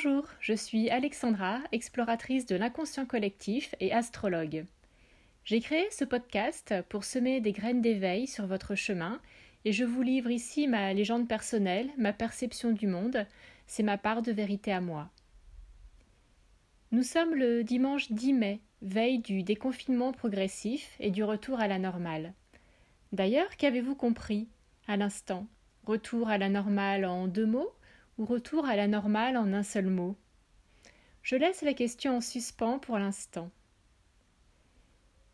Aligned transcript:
Bonjour, 0.00 0.28
je 0.38 0.52
suis 0.52 0.88
Alexandra, 0.90 1.58
exploratrice 1.72 2.46
de 2.46 2.54
l'inconscient 2.54 3.04
collectif 3.04 3.74
et 3.80 3.92
astrologue. 3.92 4.64
J'ai 5.44 5.58
créé 5.58 5.88
ce 5.90 6.04
podcast 6.04 6.72
pour 6.88 7.02
semer 7.02 7.40
des 7.40 7.50
graines 7.50 7.82
d'éveil 7.82 8.28
sur 8.28 8.46
votre 8.46 8.76
chemin 8.76 9.20
et 9.64 9.72
je 9.72 9.84
vous 9.84 10.02
livre 10.02 10.30
ici 10.30 10.68
ma 10.68 10.94
légende 10.94 11.26
personnelle, 11.26 11.90
ma 11.98 12.12
perception 12.12 12.70
du 12.70 12.86
monde, 12.86 13.26
c'est 13.66 13.82
ma 13.82 13.98
part 13.98 14.22
de 14.22 14.30
vérité 14.30 14.70
à 14.70 14.80
moi. 14.80 15.10
Nous 16.92 17.02
sommes 17.02 17.34
le 17.34 17.64
dimanche 17.64 18.12
10 18.12 18.34
mai, 18.34 18.60
veille 18.82 19.18
du 19.18 19.42
déconfinement 19.42 20.12
progressif 20.12 20.94
et 21.00 21.10
du 21.10 21.24
retour 21.24 21.58
à 21.58 21.66
la 21.66 21.80
normale. 21.80 22.34
D'ailleurs, 23.10 23.56
qu'avez-vous 23.56 23.96
compris 23.96 24.46
à 24.86 24.96
l'instant? 24.96 25.48
Retour 25.86 26.28
à 26.28 26.38
la 26.38 26.48
normale 26.48 27.04
en 27.04 27.26
deux 27.26 27.46
mots? 27.46 27.72
Ou 28.18 28.24
retour 28.24 28.66
à 28.66 28.76
la 28.76 28.88
normale 28.88 29.36
en 29.36 29.52
un 29.52 29.62
seul 29.62 29.86
mot 29.86 30.16
Je 31.22 31.36
laisse 31.36 31.62
la 31.62 31.72
question 31.72 32.16
en 32.16 32.20
suspens 32.20 32.78
pour 32.78 32.98
l'instant. 32.98 33.50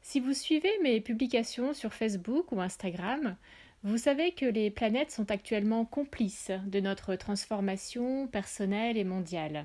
Si 0.03 0.21
vous 0.21 0.35
suivez 0.35 0.73
mes 0.83 1.01
publications 1.01 1.73
sur 1.73 1.95
Facebook 1.95 2.53
ou 2.53 2.61
Instagram, 2.61 3.37
vous 3.85 3.99
savez 3.99 4.33
que 4.33 4.47
les 4.47 4.71
planètes 4.71 5.11
sont 5.11 5.31
actuellement 5.31 5.85
complices 5.87 6.53
de 6.67 6.81
notre 6.81 7.17
transformation 7.17 8.27
personnelle 8.29 8.99
et 8.99 9.05
mondiale. 9.05 9.65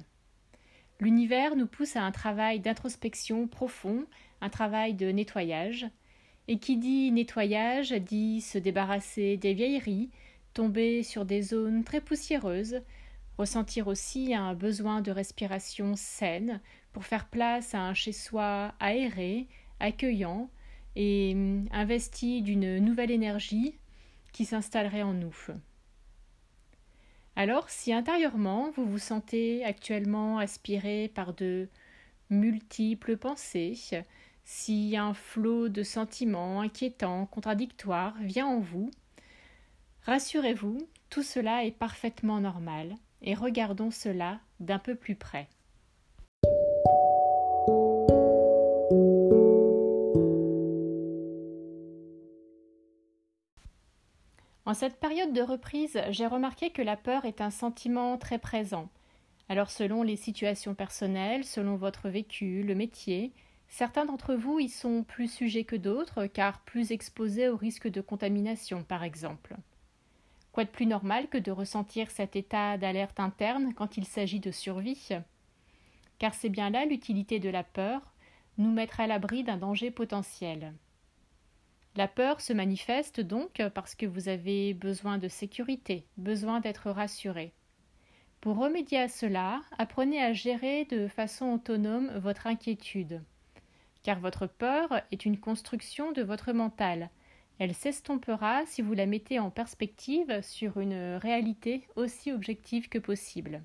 L'univers 1.02 1.56
nous 1.56 1.68
pousse 1.68 1.96
à 1.96 2.04
un 2.04 2.12
travail 2.12 2.60
d'introspection 2.60 3.48
profond, 3.48 4.06
un 4.42 4.50
travail 4.50 4.94
de 4.94 5.12
nettoyage, 5.12 5.88
et 6.48 6.58
qui 6.58 6.78
dit 6.78 7.12
nettoyage 7.12 7.92
dit 7.92 8.42
se 8.42 8.58
débarrasser 8.58 9.38
des 9.38 9.54
vieilleries, 9.54 10.10
tomber 10.54 11.04
sur 11.04 11.26
des 11.26 11.42
zones 11.42 11.84
très 11.84 12.02
poussiéreuses, 12.02 12.82
ressentir 13.40 13.88
aussi 13.88 14.34
un 14.34 14.54
besoin 14.54 15.00
de 15.00 15.12
respiration 15.12 15.96
saine 15.96 16.60
pour 16.92 17.06
faire 17.06 17.30
place 17.30 17.74
à 17.74 17.80
un 17.80 17.94
chez-soi 17.94 18.74
aéré, 18.82 19.48
accueillant 19.80 20.50
et 20.98 21.32
hum, 21.34 21.70
investi 21.72 22.42
d'une 22.42 22.80
nouvelle 22.80 23.12
énergie 23.12 23.80
qui 24.34 24.44
s'installerait 24.44 25.04
en 25.04 25.14
nous. 25.14 25.34
Alors, 27.38 27.70
si 27.70 27.94
intérieurement 27.94 28.72
vous 28.76 28.86
vous 28.86 29.00
sentez 29.00 29.64
actuellement 29.64 30.40
aspiré 30.40 31.10
par 31.16 31.34
de 31.34 31.70
multiples 32.30 33.16
pensées, 33.16 33.80
si 34.44 34.98
un 34.98 35.14
flot 35.14 35.70
de 35.70 35.84
sentiments 35.84 36.60
inquiétants, 36.60 37.26
contradictoires 37.28 38.18
vient 38.20 38.48
en 38.48 38.60
vous, 38.60 38.92
rassurez-vous, 40.04 40.78
tout 41.10 41.24
cela 41.24 41.64
est 41.64 41.72
parfaitement 41.72 42.42
normal 42.42 42.98
et 43.22 43.34
regardons 43.34 43.92
cela 43.92 44.40
d'un 44.60 44.80
peu 44.80 44.96
plus 44.96 45.16
près. 45.16 45.48
En 54.66 54.76
cette 54.76 55.00
période 55.00 55.34
de 55.34 55.42
reprise, 55.42 56.00
j'ai 56.10 56.28
remarqué 56.28 56.70
que 56.70 56.84
la 56.84 56.96
peur 56.96 57.26
est 57.26 57.42
un 57.42 57.50
sentiment 57.50 58.20
très 58.20 58.38
présent. 58.38 58.88
Alors 59.48 59.72
selon 59.72 60.04
les 60.04 60.16
situations 60.16 60.76
personnelles, 60.76 61.44
selon 61.44 61.76
votre 61.76 62.08
vécu, 62.08 62.62
le 62.62 62.76
métier, 62.76 63.32
certains 63.68 64.06
d'entre 64.06 64.36
vous 64.36 64.60
y 64.60 64.70
sont 64.70 65.04
plus 65.04 65.28
sujets 65.28 65.64
que 65.64 65.76
d'autres, 65.76 66.28
car 66.28 66.62
plus 66.62 66.92
exposés 66.92 67.50
au 67.50 67.58
risque 67.58 67.88
de 67.88 68.00
contamination, 68.00 68.84
par 68.84 69.04
exemple. 69.04 69.56
Plus 70.66 70.86
normal 70.86 71.28
que 71.30 71.38
de 71.38 71.52
ressentir 71.52 72.12
cet 72.12 72.36
état 72.36 72.78
d'alerte 72.78 73.20
interne 73.20 73.74
quand 73.74 73.96
il 73.96 74.06
s'agit 74.06 74.42
de 74.42 74.52
survie? 74.52 75.10
Car 76.18 76.34
c'est 76.34 76.50
bien 76.50 76.70
là 76.70 76.86
l'utilité 76.86 77.40
de 77.40 77.50
la 77.50 77.64
peur, 77.64 78.02
nous 78.58 78.72
mettre 78.72 79.00
à 79.00 79.08
l'abri 79.08 79.44
d'un 79.44 79.56
danger 79.56 79.90
potentiel. 79.90 80.74
La 81.96 82.10
peur 82.10 82.42
se 82.42 82.52
manifeste 82.52 83.22
donc 83.22 83.62
parce 83.74 83.96
que 83.96 84.06
vous 84.06 84.28
avez 84.28 84.74
besoin 84.74 85.18
de 85.18 85.30
sécurité, 85.30 86.06
besoin 86.18 86.60
d'être 86.60 86.92
rassuré. 86.92 87.54
Pour 88.42 88.58
remédier 88.58 89.00
à 89.00 89.08
cela, 89.08 89.62
apprenez 89.78 90.22
à 90.22 90.34
gérer 90.34 90.86
de 90.86 91.08
façon 91.08 91.54
autonome 91.54 92.12
votre 92.18 92.48
inquiétude. 92.48 93.22
Car 94.04 94.20
votre 94.20 94.48
peur 94.48 95.02
est 95.12 95.26
une 95.26 95.40
construction 95.40 96.12
de 96.12 96.22
votre 96.22 96.52
mental, 96.52 97.10
elle 97.60 97.76
s'estompera 97.76 98.66
si 98.66 98.82
vous 98.82 98.94
la 98.94 99.06
mettez 99.06 99.38
en 99.38 99.52
perspective 99.52 100.42
sur 100.42 100.80
une 100.80 101.16
réalité 101.16 101.88
aussi 101.96 102.32
objective 102.32 102.90
que 102.90 103.00
possible. 103.00 103.64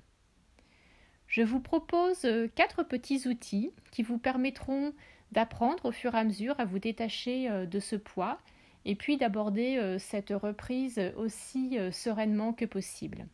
Je 1.27 1.41
vous 1.41 1.59
propose 1.59 2.27
quatre 2.55 2.83
petits 2.83 3.27
outils 3.27 3.71
qui 3.91 4.03
vous 4.03 4.19
permettront 4.19 4.93
d'apprendre 5.31 5.85
au 5.85 5.91
fur 5.91 6.15
et 6.15 6.19
à 6.19 6.23
mesure 6.23 6.59
à 6.59 6.65
vous 6.65 6.79
détacher 6.79 7.49
euh, 7.49 7.65
de 7.65 7.79
ce 7.79 7.95
poids 7.95 8.39
et 8.85 8.95
puis 8.95 9.17
d'aborder 9.17 9.77
euh, 9.77 9.99
cette 9.99 10.29
reprise 10.31 11.01
aussi 11.17 11.77
euh, 11.77 11.91
sereinement 11.91 12.53
que 12.53 12.65
possible. 12.65 13.27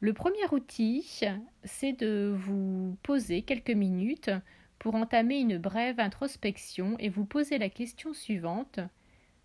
Le 0.00 0.12
premier 0.12 0.46
outil, 0.52 1.24
c'est 1.64 1.92
de 1.92 2.32
vous 2.38 2.96
poser 3.02 3.42
quelques 3.42 3.70
minutes 3.70 4.30
pour 4.78 4.94
entamer 4.94 5.38
une 5.40 5.58
brève 5.58 6.00
introspection 6.00 6.96
et 6.98 7.08
vous 7.08 7.24
poser 7.24 7.58
la 7.58 7.68
question 7.68 8.14
suivante. 8.14 8.80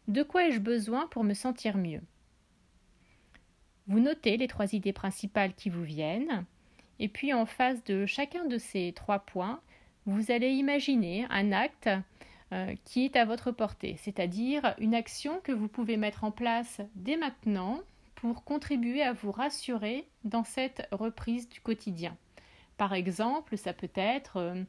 De 0.08 0.24
quoi 0.24 0.48
ai-je 0.48 0.60
besoin 0.60 1.08
pour 1.08 1.24
me 1.24 1.34
sentir 1.34 1.78
mieux? 1.78 2.02
Vous 3.88 4.00
notez 4.00 4.38
les 4.38 4.48
trois 4.48 4.74
idées 4.74 4.94
principales 4.94 5.54
qui 5.54 5.70
vous 5.70 5.84
viennent, 5.84 6.46
et 7.00 7.08
puis 7.08 7.34
en 7.34 7.46
face 7.46 7.84
de 7.84 8.06
chacun 8.06 8.46
de 8.46 8.58
ces 8.58 8.94
trois 8.94 9.20
points, 9.20 9.62
vous 10.06 10.32
allez 10.32 10.52
imaginer 10.52 11.26
un 11.30 11.52
acte 11.52 11.90
euh, 12.52 12.76
qui 12.86 13.06
est 13.06 13.16
à 13.16 13.26
votre 13.26 13.52
portée, 13.52 13.96
c'est-à-dire 13.98 14.76
une 14.78 14.94
action 14.94 15.40
que 15.44 15.52
vous 15.52 15.68
pouvez 15.68 15.98
mettre 15.98 16.24
en 16.24 16.32
place 16.32 16.82
dès 16.96 17.18
maintenant 17.18 17.82
pour 18.16 18.44
contribuer 18.44 19.02
à 19.02 19.14
vous 19.14 19.32
rassurer 19.32 20.08
dans 20.24 20.44
cette 20.44 20.88
reprise 20.92 21.50
du 21.50 21.60
quotidien. 21.60 22.16
Par 22.78 22.94
exemple, 22.94 23.58
ça 23.58 23.74
peut 23.74 23.92
être 23.96 24.38
euh, 24.38 24.64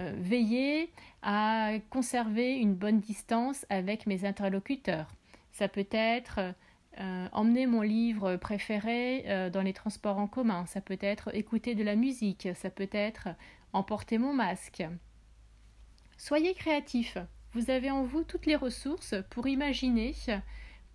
euh, 0.00 0.12
veiller 0.16 0.90
à 1.22 1.72
conserver 1.90 2.54
une 2.54 2.74
bonne 2.74 3.00
distance 3.00 3.66
avec 3.68 4.06
mes 4.06 4.24
interlocuteurs. 4.24 5.14
Ça 5.52 5.68
peut 5.68 5.88
être 5.90 6.40
euh, 6.98 7.28
emmener 7.32 7.66
mon 7.66 7.82
livre 7.82 8.36
préféré 8.36 9.24
euh, 9.26 9.50
dans 9.50 9.60
les 9.60 9.74
transports 9.74 10.18
en 10.18 10.26
commun. 10.26 10.64
Ça 10.64 10.80
peut 10.80 10.98
être 11.00 11.34
écouter 11.34 11.74
de 11.74 11.84
la 11.84 11.96
musique. 11.96 12.48
Ça 12.54 12.70
peut 12.70 12.88
être 12.92 13.28
emporter 13.74 14.16
mon 14.16 14.32
masque. 14.32 14.82
Soyez 16.16 16.54
créatif. 16.54 17.18
Vous 17.52 17.70
avez 17.70 17.90
en 17.90 18.02
vous 18.02 18.24
toutes 18.24 18.46
les 18.46 18.56
ressources 18.56 19.14
pour 19.28 19.48
imaginer, 19.48 20.14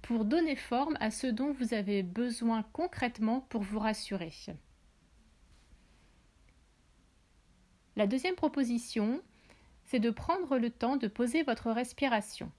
pour 0.02 0.26
donner 0.26 0.56
forme 0.56 0.98
à 1.00 1.12
ce 1.12 1.28
dont 1.28 1.52
vous 1.52 1.74
avez 1.74 2.02
besoin 2.02 2.64
concrètement 2.74 3.42
pour 3.50 3.62
vous 3.62 3.80
rassurer. 3.80 4.32
La 7.96 8.08
deuxième 8.08 8.36
proposition, 8.36 9.22
c'est 9.86 10.00
de 10.00 10.10
prendre 10.10 10.58
le 10.58 10.70
temps 10.70 10.98
de 10.98 11.08
poser 11.08 11.44
votre 11.44 11.72
respiration. 11.72 12.52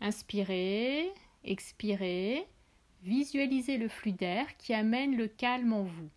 Inspirez, 0.00 1.10
expirez, 1.44 2.46
visualisez 3.02 3.78
le 3.78 3.88
flux 3.88 4.12
d'air 4.12 4.56
qui 4.58 4.74
amène 4.74 5.16
le 5.16 5.28
calme 5.28 5.72
en 5.72 5.84
vous. 5.84 6.10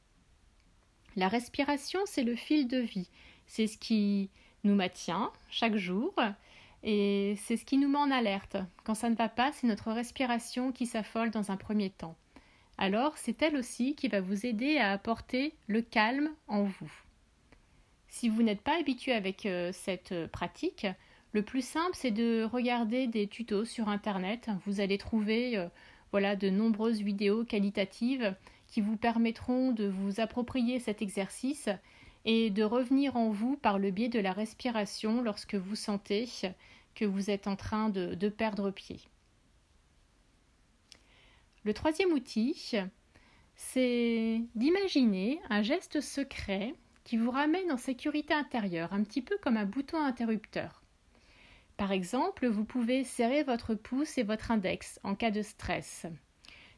La 1.16 1.29
respiration, 1.29 2.01
c'est 2.06 2.23
le 2.23 2.35
fil 2.35 2.68
de 2.68 2.79
vie. 2.79 3.09
C'est 3.47 3.68
ce 3.68 3.78
qui 3.78 4.29
nous 4.66 4.75
maintient 4.75 5.31
chaque 5.50 5.78
jour 5.78 6.13
et 6.84 7.35
c'est 7.44 7.56
ce 7.56 7.63
qui 7.63 7.78
nous 7.78 7.88
met 7.88 7.97
en 7.97 8.12
alerte. 8.12 8.58
Quand 8.84 8.96
ça 8.96 9.09
ne 9.09 9.16
va 9.16 9.29
pas, 9.29 9.52
c'est 9.53 9.67
notre 9.67 9.91
respiration 9.91 10.73
qui 10.73 10.87
s'affole 10.87 11.32
dans 11.32 11.52
un 11.52 11.58
premier 11.58 11.90
temps. 11.90 12.17
Alors, 12.78 13.17
c'est 13.17 13.41
elle 13.41 13.55
aussi 13.55 13.96
qui 13.96 14.09
va 14.09 14.20
vous 14.20 14.46
aider 14.46 14.78
à 14.78 14.91
apporter 14.91 15.53
le 15.67 15.82
calme 15.82 16.32
en 16.47 16.64
vous. 16.64 17.04
Si 18.16 18.29
vous 18.29 18.44
n'êtes 18.44 18.62
pas 18.62 18.79
habitué 18.79 19.12
avec 19.12 19.46
euh, 19.46 19.73
cette 19.73 20.14
euh, 20.14 20.29
pratique, 20.29 20.88
le 21.34 21.41
plus 21.41 21.66
simple 21.66 21.91
c'est 21.96 22.12
de 22.12 22.46
regarder 22.50 23.08
des 23.08 23.28
tutos 23.28 23.66
sur 23.66 23.90
internet. 23.90 24.47
Vous 24.66 24.79
allez 24.79 24.97
trouver 24.97 25.58
euh, 25.58 25.67
voilà 26.14 26.38
de 26.38 26.50
nombreuses 26.50 27.02
vidéos 27.02 27.44
qualitatives 27.44 28.34
qui 28.70 28.79
vous 28.79 28.96
permettront 28.96 29.73
de 29.73 29.90
vous 29.90 30.22
approprier 30.22 30.79
cet 30.79 31.02
exercice 31.02 31.67
et 32.23 32.52
de 32.52 32.64
revenir 32.64 33.17
en 33.17 33.32
vous 33.32 33.58
par 33.58 33.79
le 33.79 33.91
biais 33.91 34.08
de 34.08 34.22
la 34.22 34.32
respiration 34.32 35.22
lorsque 35.22 35.56
vous 35.56 35.76
sentez 35.76 36.29
que 36.96 37.03
vous 37.03 37.29
êtes 37.29 37.47
en 37.47 37.58
train 37.58 37.90
de, 37.90 38.14
de 38.14 38.29
perdre 38.29 38.72
pied. 38.72 39.02
Le 41.66 41.73
troisième 41.73 42.14
outil, 42.14 42.76
c'est 43.58 44.41
d'imaginer 44.56 45.41
un 45.50 45.64
geste 45.64 46.00
secret 46.00 46.76
qui 47.05 47.16
vous 47.16 47.31
ramène 47.31 47.72
en 47.72 47.78
sécurité 47.78 48.34
intérieure, 48.34 48.91
un 48.91 49.03
petit 49.03 49.22
peu 49.22 49.37
comme 49.41 49.55
un 49.55 49.66
bouton 49.66 50.03
interrupteur. 50.03 50.81
Par 51.78 51.91
exemple, 51.91 52.47
vous 52.47 52.66
pouvez 52.66 53.03
serrer 53.03 53.43
votre 53.43 53.75
pouce 53.75 54.17
et 54.17 54.23
votre 54.23 54.52
index 54.52 54.99
en 55.03 55.16
cas 55.16 55.31
de 55.31 55.41
stress. 55.41 56.07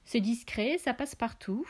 C'est 0.06 0.20
discret, 0.20 0.78
ça 0.78 0.94
passe 0.94 1.16
partout, 1.16 1.66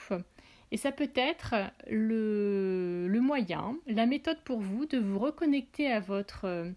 Et 0.72 0.78
ça 0.78 0.92
peut 0.92 1.12
être 1.16 1.56
le, 1.90 3.20
moyen, 3.22 3.78
la 3.86 4.06
méthode 4.06 4.42
pour 4.44 4.60
vous 4.60 4.86
de 4.86 4.98
vous 4.98 5.20
reconnecter 5.20 5.92
à 5.92 6.00
votre, 6.00 6.74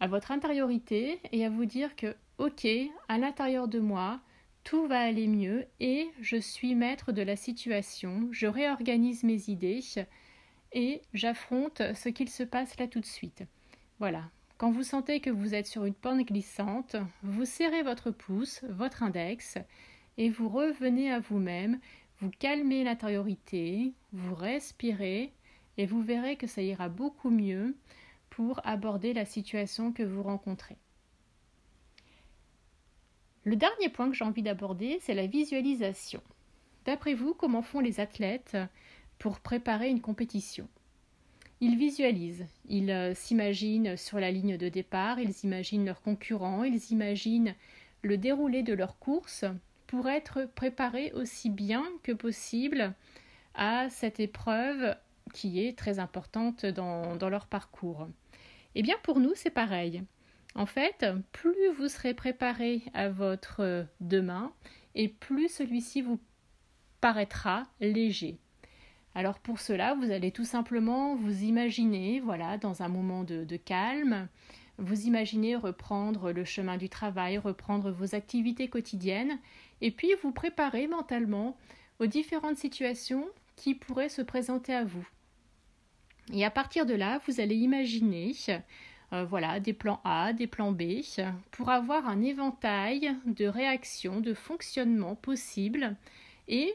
à 0.00 0.06
votre 0.06 0.30
intériorité 0.30 1.20
et 1.32 1.44
à 1.44 1.50
vous 1.50 1.64
dire 1.64 1.96
que, 1.96 2.14
ok, 2.38 2.66
à 3.08 3.18
l'intérieur 3.18 3.68
de 3.68 3.80
moi, 3.80 4.20
tout 4.64 4.86
va 4.86 5.00
aller 5.00 5.26
mieux 5.26 5.66
et 5.80 6.08
je 6.20 6.36
suis 6.36 6.74
maître 6.74 7.12
de 7.12 7.22
la 7.22 7.36
situation, 7.36 8.28
je 8.30 8.46
réorganise 8.46 9.24
mes 9.24 9.48
idées 9.48 9.80
et 10.72 11.02
j'affronte 11.14 11.82
ce 11.94 12.08
qu'il 12.08 12.28
se 12.28 12.42
passe 12.42 12.78
là 12.78 12.86
tout 12.86 13.00
de 13.00 13.06
suite. 13.06 13.44
Voilà. 13.98 14.24
Quand 14.58 14.70
vous 14.70 14.82
sentez 14.82 15.20
que 15.20 15.30
vous 15.30 15.54
êtes 15.54 15.66
sur 15.66 15.84
une 15.84 15.94
pente 15.94 16.26
glissante, 16.26 16.96
vous 17.22 17.46
serrez 17.46 17.82
votre 17.82 18.10
pouce, 18.10 18.60
votre 18.68 19.02
index, 19.02 19.56
et 20.18 20.28
vous 20.28 20.48
revenez 20.48 21.10
à 21.10 21.18
vous-même 21.18 21.80
vous 22.20 22.30
calmez 22.38 22.84
l'intériorité, 22.84 23.94
vous 24.12 24.34
respirez 24.34 25.32
et 25.78 25.86
vous 25.86 26.02
verrez 26.02 26.36
que 26.36 26.46
ça 26.46 26.60
ira 26.60 26.90
beaucoup 26.90 27.30
mieux 27.30 27.74
pour 28.28 28.60
aborder 28.66 29.14
la 29.14 29.24
situation 29.24 29.90
que 29.92 30.02
vous 30.02 30.22
rencontrez. 30.22 30.76
Le 33.44 33.56
dernier 33.56 33.88
point 33.88 34.10
que 34.10 34.14
j'ai 34.14 34.24
envie 34.24 34.42
d'aborder, 34.42 34.98
c'est 35.00 35.14
la 35.14 35.26
visualisation. 35.26 36.22
D'après 36.84 37.14
vous, 37.14 37.32
comment 37.32 37.62
font 37.62 37.80
les 37.80 38.00
athlètes 38.00 38.56
pour 39.20 39.38
préparer 39.38 39.90
une 39.90 40.00
compétition 40.00 40.66
Ils 41.60 41.76
visualisent, 41.76 42.46
ils 42.68 42.90
euh, 42.90 43.14
s'imaginent 43.14 43.96
sur 43.96 44.18
la 44.18 44.32
ligne 44.32 44.56
de 44.56 44.68
départ, 44.68 45.20
ils 45.20 45.44
imaginent 45.44 45.84
leurs 45.84 46.00
concurrents, 46.00 46.64
ils 46.64 46.90
imaginent 46.90 47.54
le 48.02 48.16
déroulé 48.16 48.62
de 48.62 48.72
leur 48.72 48.98
course 48.98 49.44
pour 49.86 50.08
être 50.08 50.48
préparés 50.54 51.12
aussi 51.12 51.50
bien 51.50 51.84
que 52.02 52.12
possible 52.12 52.94
à 53.54 53.90
cette 53.90 54.20
épreuve 54.20 54.96
qui 55.34 55.62
est 55.62 55.76
très 55.76 55.98
importante 55.98 56.64
dans, 56.64 57.28
leur 57.28 57.46
parcours. 57.46 58.08
Eh 58.74 58.82
bien 58.82 58.96
pour 59.02 59.20
nous 59.20 59.34
c'est 59.34 59.50
pareil. 59.50 60.02
En 60.54 60.66
fait, 60.66 61.06
plus 61.30 61.68
vous 61.76 61.88
serez 61.88 62.14
préparé 62.14 62.82
à 62.94 63.08
votre 63.08 63.86
demain, 64.00 64.52
et 64.96 65.08
plus 65.08 65.48
celui-ci 65.48 66.00
vous 66.00 66.18
paraîtra 67.00 67.64
léger. 67.80 68.38
Alors 69.14 69.38
pour 69.38 69.58
cela, 69.58 69.94
vous 69.94 70.10
allez 70.10 70.30
tout 70.30 70.44
simplement 70.44 71.16
vous 71.16 71.42
imaginer, 71.42 72.20
voilà, 72.20 72.58
dans 72.58 72.82
un 72.82 72.88
moment 72.88 73.24
de, 73.24 73.56
calme, 73.56 74.28
vous 74.78 75.06
imaginez 75.06 75.56
reprendre 75.56 76.32
le 76.32 76.44
chemin 76.44 76.76
du 76.76 76.88
travail, 76.88 77.36
reprendre 77.38 77.90
vos 77.90 78.14
activités 78.14 78.68
quotidiennes, 78.68 79.38
et 79.80 79.90
puis 79.90 80.10
vous 80.22 80.32
préparer 80.32 80.86
mentalement 80.86 81.56
aux 81.98 82.06
différentes 82.06 82.56
situations 82.56 83.26
qui 83.56 83.74
pourraient 83.74 84.08
se 84.08 84.22
présenter 84.22 84.72
à 84.72 84.84
vous. 84.84 85.06
Et 86.32 86.44
à 86.44 86.50
partir 86.50 86.86
de 86.86 86.94
là, 86.94 87.20
vous 87.26 87.40
allez 87.40 87.56
imaginer 87.56 88.32
euh, 89.12 89.24
voilà, 89.24 89.58
des 89.58 89.72
plans 89.72 90.00
A, 90.04 90.32
des 90.32 90.46
plans 90.46 90.72
B, 90.72 91.02
pour 91.50 91.68
avoir 91.70 92.08
un 92.08 92.22
éventail 92.22 93.14
de 93.26 93.46
réactions, 93.46 94.20
de 94.20 94.34
fonctionnements 94.34 95.16
possibles 95.16 95.96
et 96.46 96.72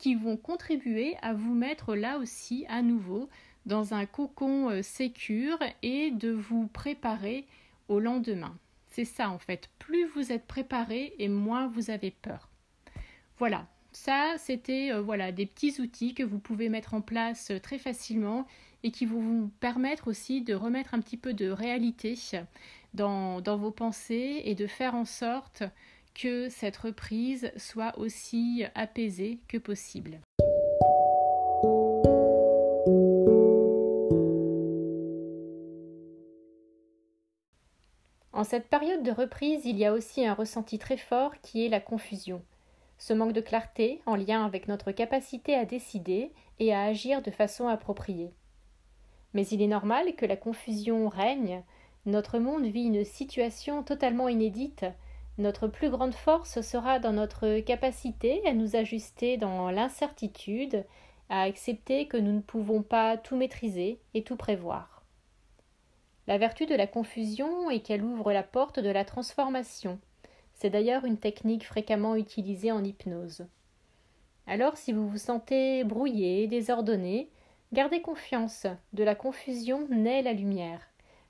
qui 0.00 0.16
vont 0.16 0.36
contribuer 0.36 1.16
à 1.22 1.34
vous 1.34 1.54
mettre 1.54 1.94
là 1.94 2.18
aussi 2.18 2.64
à 2.68 2.82
nouveau 2.82 3.28
dans 3.66 3.94
un 3.94 4.06
cocon 4.06 4.70
euh, 4.70 4.82
sécure 4.82 5.58
et 5.82 6.10
de 6.10 6.30
vous 6.30 6.66
préparer 6.66 7.46
au 7.88 8.00
lendemain. 8.00 8.56
C'est 8.88 9.04
ça 9.04 9.30
en 9.30 9.38
fait. 9.38 9.68
Plus 9.78 10.06
vous 10.06 10.32
êtes 10.32 10.46
préparé 10.46 11.14
et 11.18 11.28
moins 11.28 11.68
vous 11.68 11.90
avez 11.90 12.10
peur. 12.10 12.48
Voilà. 13.38 13.68
Ça, 13.92 14.36
c'était 14.38 14.92
euh, 14.92 15.02
voilà 15.02 15.32
des 15.32 15.46
petits 15.46 15.80
outils 15.80 16.14
que 16.14 16.22
vous 16.22 16.38
pouvez 16.38 16.68
mettre 16.68 16.94
en 16.94 17.00
place 17.00 17.50
euh, 17.50 17.58
très 17.58 17.78
facilement 17.78 18.46
et 18.82 18.92
qui 18.92 19.04
vont 19.04 19.20
vous 19.20 19.50
permettre 19.60 20.08
aussi 20.08 20.40
de 20.40 20.54
remettre 20.54 20.94
un 20.94 21.00
petit 21.00 21.18
peu 21.18 21.34
de 21.34 21.50
réalité 21.50 22.16
dans, 22.94 23.42
dans 23.42 23.58
vos 23.58 23.72
pensées 23.72 24.40
et 24.44 24.54
de 24.54 24.66
faire 24.66 24.94
en 24.94 25.04
sorte 25.04 25.64
que 26.20 26.50
cette 26.50 26.76
reprise 26.76 27.50
soit 27.56 27.98
aussi 27.98 28.64
apaisée 28.74 29.40
que 29.48 29.56
possible. 29.56 30.20
En 38.32 38.44
cette 38.44 38.68
période 38.68 39.02
de 39.02 39.10
reprise, 39.10 39.64
il 39.64 39.78
y 39.78 39.86
a 39.86 39.94
aussi 39.94 40.26
un 40.26 40.34
ressenti 40.34 40.78
très 40.78 40.98
fort 40.98 41.40
qui 41.40 41.64
est 41.64 41.70
la 41.70 41.80
confusion. 41.80 42.42
Ce 42.98 43.14
manque 43.14 43.32
de 43.32 43.40
clarté 43.40 44.02
en 44.04 44.14
lien 44.14 44.44
avec 44.44 44.68
notre 44.68 44.92
capacité 44.92 45.54
à 45.54 45.64
décider 45.64 46.32
et 46.58 46.74
à 46.74 46.82
agir 46.82 47.22
de 47.22 47.30
façon 47.30 47.66
appropriée. 47.66 48.34
Mais 49.32 49.46
il 49.46 49.62
est 49.62 49.66
normal 49.66 50.14
que 50.16 50.26
la 50.26 50.36
confusion 50.36 51.08
règne, 51.08 51.62
notre 52.04 52.38
monde 52.38 52.66
vit 52.66 52.84
une 52.84 53.04
situation 53.04 53.82
totalement 53.82 54.28
inédite, 54.28 54.84
notre 55.40 55.68
plus 55.68 55.90
grande 55.90 56.14
force 56.14 56.60
sera 56.60 56.98
dans 56.98 57.12
notre 57.12 57.60
capacité 57.60 58.46
à 58.46 58.52
nous 58.52 58.76
ajuster 58.76 59.36
dans 59.36 59.70
l'incertitude, 59.70 60.84
à 61.28 61.42
accepter 61.42 62.06
que 62.06 62.16
nous 62.16 62.32
ne 62.32 62.40
pouvons 62.40 62.82
pas 62.82 63.16
tout 63.16 63.36
maîtriser 63.36 63.98
et 64.14 64.22
tout 64.22 64.36
prévoir. 64.36 65.04
La 66.26 66.38
vertu 66.38 66.66
de 66.66 66.74
la 66.74 66.86
confusion 66.86 67.70
est 67.70 67.80
qu'elle 67.80 68.04
ouvre 68.04 68.32
la 68.32 68.42
porte 68.42 68.78
de 68.78 68.90
la 68.90 69.04
transformation. 69.04 69.98
C'est 70.54 70.70
d'ailleurs 70.70 71.04
une 71.04 71.18
technique 71.18 71.66
fréquemment 71.66 72.14
utilisée 72.14 72.70
en 72.70 72.84
hypnose. 72.84 73.46
Alors 74.46 74.76
si 74.76 74.92
vous 74.92 75.08
vous 75.08 75.18
sentez 75.18 75.84
brouillé, 75.84 76.46
désordonné, 76.46 77.30
gardez 77.72 78.02
confiance, 78.02 78.66
de 78.92 79.04
la 79.04 79.14
confusion 79.14 79.88
naît 79.88 80.22
la 80.22 80.32
lumière. 80.32 80.82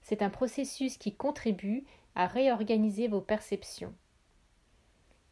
C'est 0.03 0.23
un 0.23 0.31
processus 0.31 0.97
qui 0.97 1.15
contribue 1.15 1.85
à 2.15 2.27
réorganiser 2.27 3.09
vos 3.09 3.21
perceptions. 3.21 3.95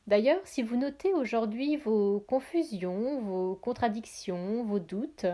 D'ailleurs, 0.06 0.40
si 0.44 0.62
vous 0.62 0.76
notez 0.76 1.12
aujourd'hui 1.12 1.76
vos 1.76 2.20
confusions, 2.20 3.20
vos 3.20 3.56
contradictions, 3.56 4.64
vos 4.64 4.78
doutes, 4.78 5.26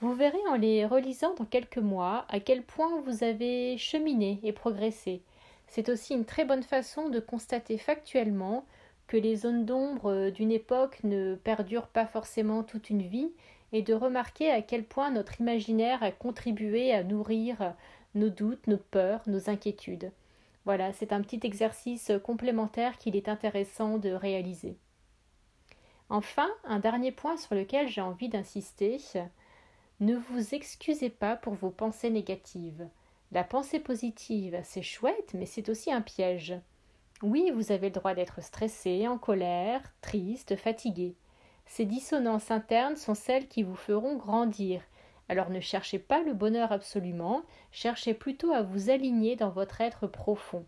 vous 0.00 0.14
verrez 0.14 0.44
en 0.48 0.56
les 0.56 0.84
relisant 0.84 1.34
dans 1.34 1.44
quelques 1.44 1.78
mois 1.78 2.26
à 2.28 2.40
quel 2.40 2.62
point 2.62 3.00
vous 3.02 3.22
avez 3.22 3.78
cheminé 3.78 4.40
et 4.42 4.52
progressé. 4.52 5.22
C'est 5.68 5.88
aussi 5.88 6.14
une 6.14 6.24
très 6.24 6.44
bonne 6.44 6.62
façon 6.62 7.08
de 7.08 7.20
constater 7.20 7.78
factuellement 7.78 8.64
que 9.06 9.16
les 9.16 9.36
zones 9.36 9.64
d'ombre 9.64 10.30
d'une 10.30 10.50
époque 10.50 10.98
ne 11.04 11.36
perdurent 11.36 11.88
pas 11.88 12.06
forcément 12.06 12.64
toute 12.64 12.90
une 12.90 13.02
vie 13.02 13.30
et 13.72 13.82
de 13.82 13.94
remarquer 13.94 14.50
à 14.50 14.62
quel 14.62 14.84
point 14.84 15.10
notre 15.10 15.40
imaginaire 15.40 16.02
a 16.02 16.10
contribué 16.10 16.92
à 16.92 17.04
nourrir 17.04 17.74
nos 18.14 18.28
doutes, 18.28 18.66
nos 18.66 18.78
peurs, 18.78 19.22
nos 19.26 19.48
inquiétudes. 19.50 20.10
Voilà, 20.64 20.92
c'est 20.92 21.12
un 21.12 21.20
petit 21.20 21.40
exercice 21.42 22.12
complémentaire 22.24 22.96
qu'il 22.98 23.16
est 23.16 23.28
intéressant 23.28 23.98
de 23.98 24.10
réaliser. 24.10 24.78
Enfin, 26.08 26.50
un 26.64 26.78
dernier 26.78 27.12
point 27.12 27.36
sur 27.36 27.54
lequel 27.54 27.88
j'ai 27.88 28.00
envie 28.00 28.28
d'insister, 28.28 28.98
ne 30.00 30.16
vous 30.16 30.54
excusez 30.54 31.10
pas 31.10 31.36
pour 31.36 31.54
vos 31.54 31.70
pensées 31.70 32.10
négatives. 32.10 32.88
La 33.32 33.44
pensée 33.44 33.80
positive, 33.80 34.60
c'est 34.64 34.82
chouette, 34.82 35.32
mais 35.34 35.46
c'est 35.46 35.68
aussi 35.68 35.92
un 35.92 36.02
piège. 36.02 36.54
Oui, 37.22 37.50
vous 37.54 37.72
avez 37.72 37.88
le 37.88 37.94
droit 37.94 38.14
d'être 38.14 38.42
stressé, 38.42 39.08
en 39.08 39.18
colère, 39.18 39.82
triste, 40.00 40.56
fatigué. 40.56 41.14
Ces 41.66 41.84
dissonances 41.84 42.50
internes 42.50 42.96
sont 42.96 43.14
celles 43.14 43.48
qui 43.48 43.62
vous 43.62 43.76
feront 43.76 44.16
grandir. 44.16 44.82
Alors 45.28 45.50
ne 45.50 45.60
cherchez 45.60 45.98
pas 45.98 46.22
le 46.22 46.34
bonheur 46.34 46.72
absolument, 46.72 47.42
cherchez 47.72 48.14
plutôt 48.14 48.52
à 48.52 48.62
vous 48.62 48.90
aligner 48.90 49.36
dans 49.36 49.50
votre 49.50 49.80
être 49.80 50.06
profond. 50.06 50.66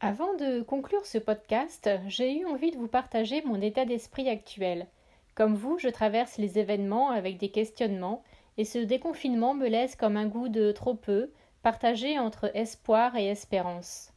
Avant 0.00 0.34
de 0.34 0.62
conclure 0.62 1.04
ce 1.04 1.18
podcast, 1.18 1.90
j'ai 2.08 2.38
eu 2.38 2.46
envie 2.46 2.70
de 2.70 2.78
vous 2.78 2.88
partager 2.88 3.42
mon 3.42 3.60
état 3.60 3.84
d'esprit 3.84 4.28
actuel. 4.28 4.86
Comme 5.34 5.54
vous, 5.54 5.78
je 5.78 5.88
traverse 5.88 6.38
les 6.38 6.58
événements 6.58 7.10
avec 7.10 7.36
des 7.36 7.50
questionnements, 7.50 8.22
et 8.56 8.64
ce 8.64 8.78
déconfinement 8.78 9.54
me 9.54 9.68
laisse 9.68 9.96
comme 9.96 10.16
un 10.16 10.26
goût 10.26 10.48
de 10.48 10.72
trop 10.72 10.94
peu, 10.94 11.30
partagé 11.62 12.18
entre 12.18 12.50
espoir 12.54 13.14
et 13.16 13.26
espérance. 13.26 14.12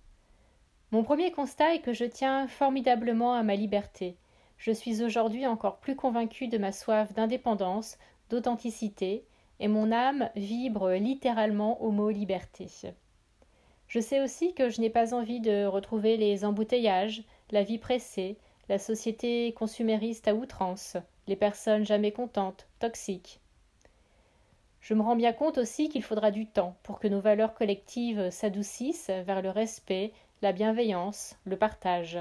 Mon 0.92 1.03
premier 1.03 1.32
constat 1.32 1.75
est 1.75 1.82
que 1.82 1.94
je 1.94 2.06
tiens 2.06 2.48
formidablement 2.48 3.34
à 3.34 3.44
ma 3.44 3.56
liberté. 3.56 4.15
Je 4.58 4.72
suis 4.72 5.03
aujourd'hui 5.03 5.46
encore 5.48 5.80
plus 5.80 5.96
convaincue 5.96 6.48
de 6.48 6.58
ma 6.58 6.72
soif 6.72 7.13
d'indépendance, 7.13 7.98
d'authenticité, 8.34 9.25
et 9.60 9.68
mon 9.68 9.92
âme 9.92 10.32
vibre 10.36 10.90
littéralement 10.94 11.80
au 11.84 11.92
mot 11.92 12.10
liberté. 12.10 12.68
Je 13.88 14.00
sais 14.00 14.22
aussi 14.22 14.56
que 14.56 14.70
je 14.70 14.82
n'ai 14.82 14.90
pas 14.90 15.13
envie 15.13 15.40
de 15.40 15.66
retrouver 15.66 16.18
les 16.18 16.44
embouteillages, 16.44 17.24
la 17.52 17.62
vie 17.62 17.78
pressée, 17.78 18.38
la 18.70 18.80
société 18.80 19.54
consumériste 19.54 20.28
à 20.28 20.34
outrance, 20.34 20.98
les 21.28 21.36
personnes 21.36 21.86
jamais 21.86 22.12
contentes, 22.12 22.68
toxiques. 22.80 23.40
Je 24.82 24.96
me 24.96 25.04
rends 25.04 25.16
bien 25.16 25.32
compte 25.32 25.60
aussi 25.60 25.88
qu'il 25.88 26.04
faudra 26.04 26.32
du 26.32 26.48
temps 26.48 26.75
pour 26.82 27.00
que 27.00 27.08
nos 27.08 27.22
valeurs 27.22 27.54
collectives 27.54 28.32
s'adoucissent 28.32 29.12
vers 29.12 29.44
le 29.44 29.52
respect, 29.52 30.12
la 30.42 30.54
bienveillance, 30.54 31.38
le 31.46 31.56
partage. 31.56 32.18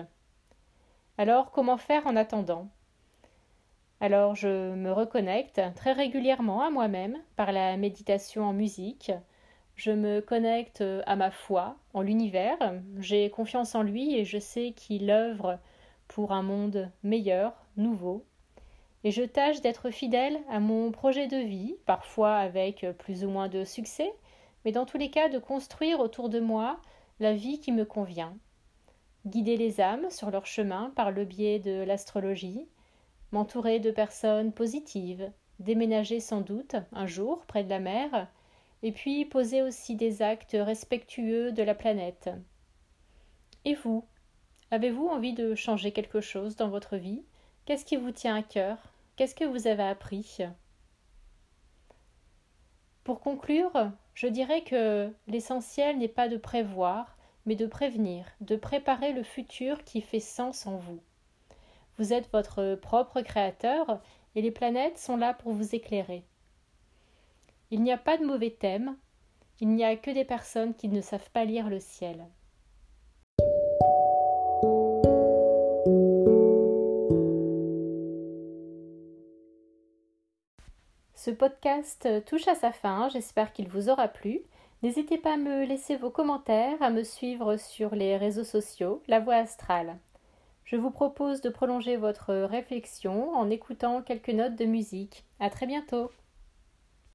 Alors 1.17 1.53
comment 1.53 1.79
faire 1.79 2.07
en 2.07 2.17
attendant? 2.17 2.69
Alors 4.03 4.35
je 4.35 4.75
me 4.75 4.91
reconnecte 4.91 5.63
très 5.77 5.93
régulièrement 5.93 6.63
à 6.63 6.71
moi-même 6.71 7.19
par 7.37 7.53
la 7.53 7.77
méditation 7.77 8.43
en 8.43 8.53
musique. 8.53 9.13
Je 9.77 9.93
me 9.93 10.19
connecte 10.19 10.83
à 11.07 11.15
ma 11.15 11.31
foi 11.31 11.77
en 11.95 12.03
l'univers. 12.03 12.59
J'ai 12.99 13.31
confiance 13.31 13.77
en 13.77 13.83
lui 13.83 14.17
et 14.17 14.25
je 14.25 14.39
sais 14.39 14.73
qu'il 14.73 15.09
œuvre 15.09 15.61
pour 16.09 16.33
un 16.33 16.43
monde 16.43 16.91
meilleur, 17.05 17.55
nouveau. 17.77 18.25
Et 19.05 19.13
je 19.13 19.23
tâche 19.23 19.61
d'être 19.61 19.91
fidèle 19.91 20.41
à 20.51 20.59
mon 20.59 20.91
projet 20.91 21.29
de 21.29 21.37
vie, 21.37 21.77
parfois 21.87 22.35
avec 22.39 22.85
plus 22.99 23.25
ou 23.25 23.31
moins 23.31 23.49
de 23.49 23.63
succès, 23.63 24.13
mais 24.65 24.73
dans 24.73 24.85
tous 24.85 24.99
les 24.99 25.11
cas 25.11 25.29
de 25.29 25.39
construire 25.39 26.01
autour 26.01 26.29
de 26.29 26.41
moi 26.41 26.81
la 27.21 27.35
vie 27.35 27.61
qui 27.61 27.71
me 27.71 27.85
convient. 27.85 28.37
Guider 29.27 29.57
les 29.57 29.81
âmes 29.81 30.11
sur 30.11 30.33
leur 30.33 30.45
chemin 30.45 30.93
par 30.97 31.13
le 31.13 31.25
biais 31.25 31.61
de 31.61 31.85
l'astrologie, 31.85 32.67
m'entourer 33.33 33.81
de 33.81 33.91
personnes 33.91 34.53
positives, 34.53 35.33
déménager 35.59 36.21
sans 36.21 36.41
doute 36.41 36.77
un 36.93 37.07
jour 37.07 37.45
près 37.47 37.65
de 37.65 37.71
la 37.71 37.81
mer, 37.81 38.29
et 38.83 38.93
puis 38.93 39.25
poser 39.25 39.63
aussi 39.63 39.97
des 39.97 40.23
actes 40.23 40.57
respectueux 40.59 41.53
de 41.53 41.63
la 41.63 41.75
planète. 41.75 42.31
Et 43.65 43.75
vous? 43.75 44.05
Avez-vous 44.71 45.07
envie 45.07 45.35
de 45.35 45.55
changer 45.55 45.93
quelque 45.93 46.21
chose 46.21 46.57
dans 46.57 46.69
votre 46.69 46.97
vie? 46.97 47.25
Qu'est-ce 47.65 47.85
qui 47.85 47.97
vous 47.97 48.11
tient 48.11 48.37
à 48.37 48.43
cœur? 48.43 48.79
Qu'est-ce 49.17 49.35
que 49.35 49.45
vous 49.45 49.67
avez 49.67 49.85
appris? 49.85 50.39
Pour 53.05 53.21
conclure, 53.21 53.93
je 54.15 54.27
dirais 54.27 54.63
que 54.63 55.13
l'essentiel 55.27 55.99
n'est 55.99 56.09
pas 56.09 56.29
de 56.29 56.37
prévoir, 56.37 57.17
mais 57.47 57.57
de 57.57 57.67
prévenir, 57.67 58.27
de 58.41 58.57
préparer 58.57 59.13
le 59.13 59.23
futur 59.23 59.85
qui 59.85 60.01
fait 60.01 60.21
sens 60.21 60.67
en 60.67 60.77
vous. 60.77 61.01
Vous 62.03 62.13
êtes 62.13 62.33
votre 62.33 62.75
propre 62.75 63.21
créateur 63.21 64.01
et 64.35 64.43
les 64.43 64.51
planètes 64.51 64.99
sont 64.99 65.17
là 65.17 65.35
pour 65.35 65.53
vous 65.53 65.77
éclairer. 65.77 66.25
Il 67.71 67.81
n'y 67.81 67.93
a 67.93 67.97
pas 67.97 68.19
de 68.19 68.27
mauvais 68.27 68.51
thème, 68.51 68.97
il 69.61 69.69
n'y 69.69 69.85
a 69.85 69.95
que 69.95 70.11
des 70.11 70.25
personnes 70.25 70.75
qui 70.75 70.89
ne 70.89 71.01
savent 71.01 71.31
pas 71.31 71.45
lire 71.45 71.69
le 71.69 71.79
ciel. 71.79 72.27
Ce 81.15 81.31
podcast 81.31 82.09
touche 82.27 82.49
à 82.49 82.57
sa 82.57 82.73
fin, 82.73 83.11
j'espère 83.11 83.53
qu'il 83.53 83.69
vous 83.69 83.91
aura 83.91 84.09
plu. 84.09 84.41
N'hésitez 84.83 85.19
pas 85.19 85.35
à 85.35 85.37
me 85.37 85.65
laisser 85.67 85.95
vos 85.95 86.11
commentaires, 86.11 86.83
à 86.83 86.91
me 86.91 87.05
suivre 87.05 87.57
sur 87.59 87.95
les 87.95 88.17
réseaux 88.17 88.43
sociaux, 88.43 89.05
La 89.07 89.21
Voix 89.21 89.37
Astrale. 89.37 90.01
Je 90.73 90.79
vous 90.79 90.91
propose 90.91 91.43
de 91.43 91.51
prolonger 91.51 91.99
votre 91.99 92.33
réflexion 92.33 93.35
en 93.35 93.51
écoutant 93.51 94.01
quelques 94.01 94.31
notes 94.31 94.57
de 94.57 94.65
musique. 94.65 95.27
À 95.39 95.51
très 95.51 95.67
bientôt! 95.67 96.11